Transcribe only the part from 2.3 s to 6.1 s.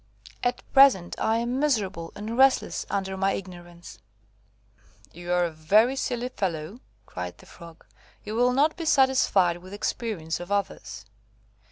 restless under my ignorance." "You are a very